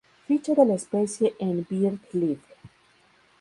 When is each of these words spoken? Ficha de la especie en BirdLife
Ficha 0.27 0.55
de 0.55 0.65
la 0.65 0.73
especie 0.73 1.35
en 1.37 1.63
BirdLife 1.69 2.55